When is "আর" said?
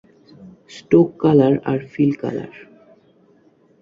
1.71-1.79